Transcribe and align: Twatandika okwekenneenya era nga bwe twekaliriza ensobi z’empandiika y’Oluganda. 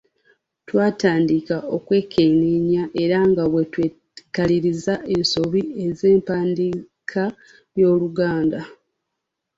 Twatandika 0.67 1.55
okwekenneenya 1.75 2.83
era 3.03 3.17
nga 3.29 3.43
bwe 3.51 3.63
twekaliriza 3.71 4.93
ensobi 5.13 5.61
z’empandiika 5.97 7.23
y’Oluganda. 7.79 8.61